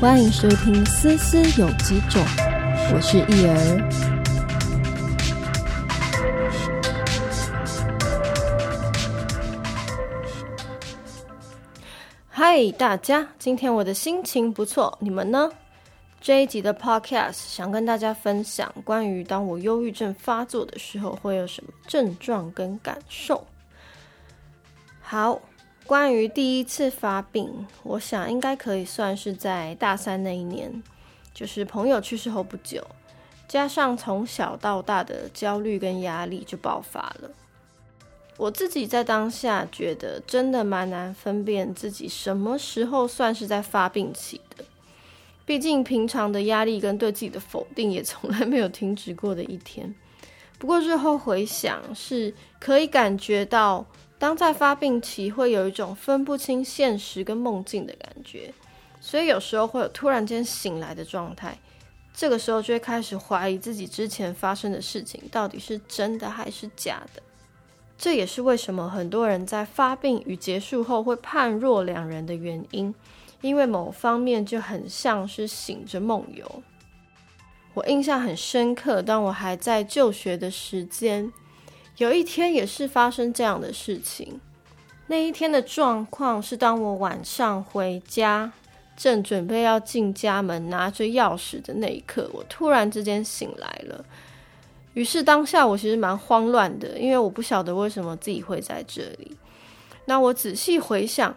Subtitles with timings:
[0.00, 2.22] 欢迎收听《思思有几种》，
[2.94, 3.54] 我是易儿。
[12.30, 15.50] 嗨，大家，今天我的心情不错，你们呢？
[16.18, 23.46] 这一集的 Podcast 想跟大家分享关于当我忧郁症发作的时候会有什么症状跟感受。
[25.02, 25.38] 好。
[25.90, 30.80] 关于第一次发病，我想应该可以算是在大三那一年，
[31.34, 32.86] 就是朋友去世后不久，
[33.48, 37.32] 加上从小到大的焦虑跟压力就爆发了。
[38.36, 44.64] 我自己在当下觉得真的蛮难分辨自己什么时候算是在发病期的，
[45.44, 49.92] 毕竟平常的压力跟对自己的否定也从来没有停止过的一天。
[50.56, 53.84] 不过日后回想，是可以感觉到。
[54.20, 58.52] 当在发病期，会有一种分不清现实跟梦境的感觉，
[59.00, 61.56] 所以有时候会有突然间醒来的状态。
[62.12, 67.22] 这个时候就会开始怀疑自己之前发生的事情到底是真的还是假的。
[67.96, 72.94] 这也是为什么很多人在发病与结束后会判若两人的原因，
[73.40, 76.62] 因为某方面就很像是醒着梦游。
[77.72, 81.32] 我印象很深刻，当我还在就学的时间。
[82.00, 84.40] 有一天也是发生这样的事情。
[85.08, 88.50] 那一天的状况是，当我晚上回家，
[88.96, 94.02] 正准备要进家门拿着钥匙的那一刻，我突然之间醒来了。
[94.94, 99.36] 于是当下我其实蛮慌乱的，因为我不晓得为什么自己会在这里。
[100.06, 101.36] 那我仔细回想，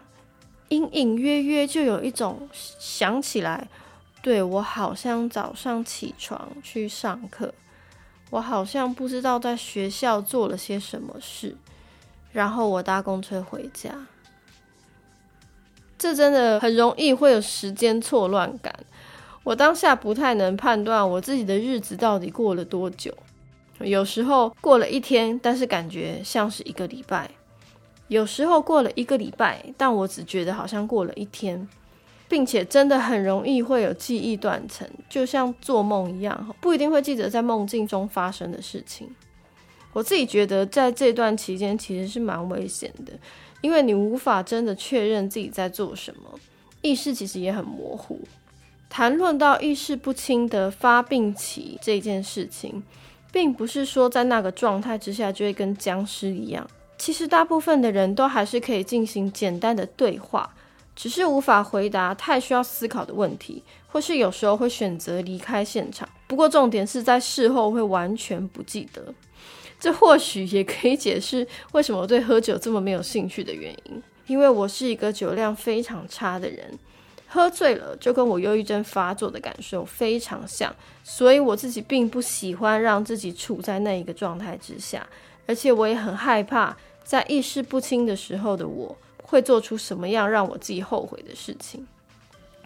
[0.70, 2.48] 隐隐约约就有一种
[2.78, 3.68] 想起来，
[4.22, 7.52] 对我好像早上起床去上课。
[8.34, 11.56] 我好像不知道在学校做了些什么事，
[12.32, 13.94] 然后我搭公车回家。
[15.96, 18.74] 这真的很容易会有时间错乱感。
[19.44, 23.16] 我当下不太能判断我自己的日子到底过了多久，
[23.78, 27.28] 有时候过了一天，但是感觉像是一个礼拜；
[28.08, 31.68] 有时候过了一个礼拜，但我只觉得好像过了一天。
[32.34, 39.08] 并且真的很容易会有记忆断层，就像做梦一样，不一定会记得在梦境中发生的事情。
[39.92, 43.12] 我自己觉得在这段期间其实是蛮危险的，
[43.60, 46.22] 因为你无法真的确认自己在做什么，
[46.82, 48.20] 意识其实也很模糊。
[48.90, 52.82] 谈论到意识不清的发病期这件事情，
[53.30, 56.68] 并不是说在那个状态之下就会跟僵尸一样，
[56.98, 60.53] 其实大部分的人都还是可以进行简单的对话。
[60.96, 66.08] 只是无法回答太需要思考的问题，或是有时候会选择离开现场。
[66.26, 69.14] 不过重点是在事后会完全不记得，
[69.78, 74.02] 这或许也可以解释为什么我对喝酒这么没有兴趣的原因。
[74.26, 76.78] 因为我是一个酒量非常差的人，
[77.28, 85.06] 喝醉了就跟我忧郁症发作的感受非常像，所以我自己并不喜欢让自己处在那一个状态之下，
[85.46, 88.96] 而且我也很害怕在意识不清的时候的我。
[89.34, 91.84] 会做出什么样让我自己后悔的事情？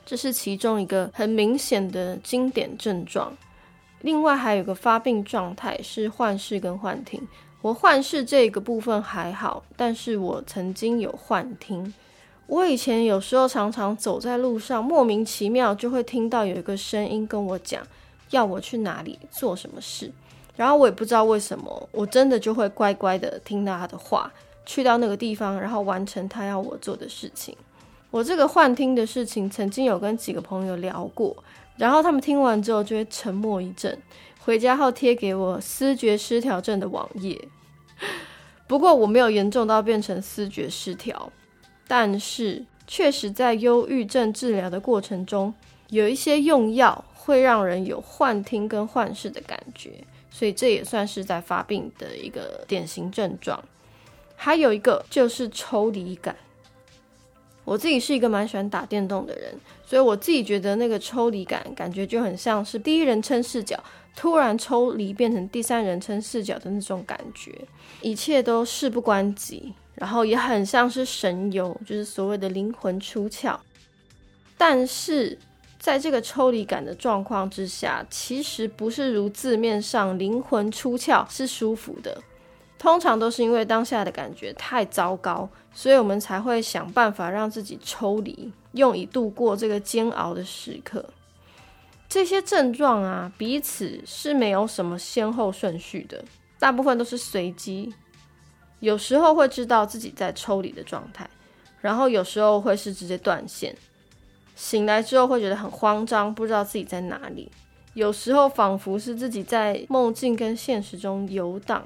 [0.05, 3.35] 这是其中一个很明显的经典症状。
[4.03, 7.27] 另外还有个发病状态是幻视跟幻听。
[7.63, 11.95] 我幻视这个部分还好，但是我曾经有幻听。
[12.47, 17.83] 我以前有时候常常走在路上，莫名其妙就会听到有一个声音跟我讲
[18.29, 20.13] 要我去哪里做什么事，
[20.55, 24.31] 然后我也不知道为什么，我真的就会乖乖的听到他的话。
[24.69, 27.57] 去到那个地方，然后完成他要我做的事情。
[28.11, 31.35] 我这个幻听的事情，曾经有跟几个朋友聊过，
[31.79, 33.99] 然后他们听完之后就会沉默一阵，
[34.41, 37.49] 回家后贴给我思觉失调症的网页。
[38.67, 41.33] 不过我没有严重到变成思觉失调，
[41.87, 45.55] 但是确实在忧郁症治疗的过程中，
[45.89, 53.59] 有一些用药会让人有幻听跟幻视的感觉，所以这也算是在发病的一个典型症状。
[54.41, 56.35] 还有一个就是抽离感。
[57.65, 59.53] 我自己是一个蛮喜欢打电动的人，
[59.85, 63.79] 所以我自己觉得那个抽离感，感觉就很像是第一人称视角
[64.17, 67.53] 突然抽离变成第三人称视角的那种感觉，
[68.01, 73.59] 一切都事不关己，然后也很像是神游，就是所谓的灵魂出窍。
[74.57, 75.37] 但是
[75.79, 82.23] 在这个抽离感的状况之下，其实不是如字面上灵魂出窍是舒服的。
[82.79, 91.05] 通常都是因为当下的感觉太糟糕，所以我们才会想办法让自己抽离，用以度过这个煎熬的时刻。
[92.09, 96.25] 这些症状啊，彼此是没有什么先后顺序的，
[96.59, 97.93] 大部分都是随机。
[98.81, 101.29] 有时候会知道自己在抽离的状态，
[101.81, 103.77] 然后有时候会是直接断线。
[104.55, 107.51] 醒来之后会觉得很慌张，不知道自己在哪里。
[107.95, 111.83] 有时候仿佛是自己在梦境跟现实中游荡。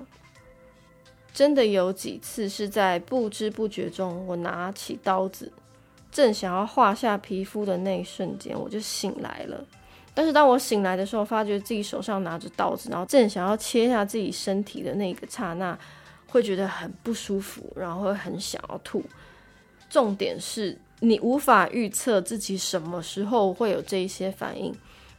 [1.32, 5.50] 真的有几次是在不知不觉中，我拿起刀子，
[6.10, 9.64] 正想要划下皮肤的那一瞬间，我就醒来了。
[10.14, 15.78] 但是当我醒来的时候，发觉自己手上拿着刀子，然后正想要切下自己身体的那个刹那，
[16.26, 19.02] 会觉得很不舒服，然后会很想要吐。
[19.88, 24.74] 重点是你无法预测自己什么时候会有这一些反应。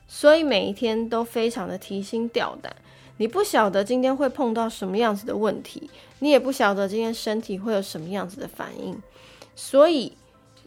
[0.08, 2.72] 所以每一天都非常的提心吊胆，
[3.18, 5.90] 你不晓得今天会碰到什么样子的问题，
[6.20, 9.02] 你也不晓得今天身体会有什么样子的反应，
[9.56, 10.18] 所以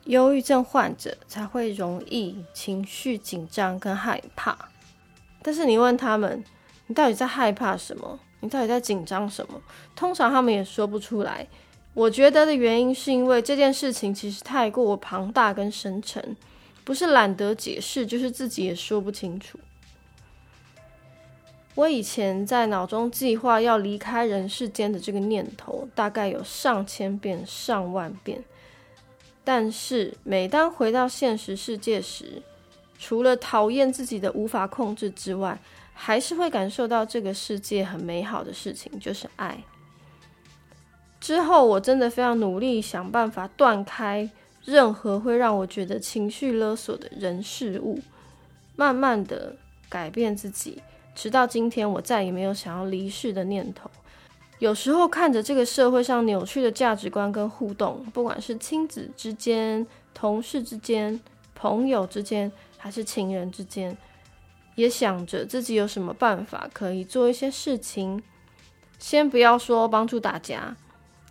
[0.04, 4.56] 忧郁症患者才会容易情绪紧张跟害怕。
[5.42, 6.44] 但是你问他们，
[6.86, 8.18] 你到底在害怕什么？
[8.40, 9.60] 你到底在紧张什么？
[9.96, 11.46] 通常他们也说不出来。
[11.94, 16.36] 我觉得的原因是因为这件事情其实太过庞大跟深沉。
[16.84, 19.58] 不是懒得解释，就是自己也说不清楚。
[21.76, 28.42] 我以前在脑中计划要离开人世间的这个念头，大概有上千遍、上万遍。
[29.44, 32.42] 但是每当回到现实世界时，
[32.98, 35.56] 除了讨厌自己的无法控制之外，
[35.92, 39.62] 还是会感受到这个世界很美好的事情，就是爱。
[41.20, 44.28] 之后我真的非常努力想办法断开。
[44.64, 48.00] 任何会让我觉得情绪勒索的人事物，
[48.74, 49.54] 慢慢的
[49.88, 50.82] 改变自己，
[51.16, 53.90] 直到今天，我再也没有想要离世的念头。
[54.58, 59.84] 有时候看着这个社会上扭曲的价值观跟互动，不管是亲子之间、
[60.14, 61.18] 同事之间、
[61.54, 63.96] 朋友之间，还是情人之间，
[64.74, 68.22] 也想着自己有什么办法可以做一些事情。
[68.98, 70.76] 先不要说帮助大家。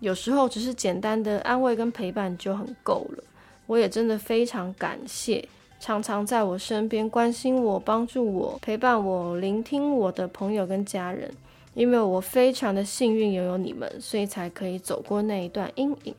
[0.01, 3.23] 有时候只是简单的安慰跟陪伴就很够了。
[3.65, 5.47] 我也真的非常感谢
[5.79, 11.31] 常常在我身边关心我、帮助我、陪伴我、聆听我的朋友跟家人，
[11.73, 16.15] 因为我非常的幸运拥有你们，所以才可以走过那一段阴影。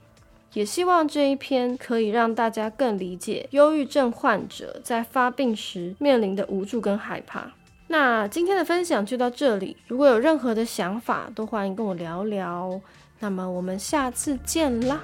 [0.52, 7.52] 也希望这一篇可以让大家更理解忧郁症患者在发病时面临的无助跟害怕。
[7.88, 12.80] 那今天的分享就到这里，如果有任何的想法，都欢迎跟我聊聊。
[13.18, 15.02] 那么我们下次见啦。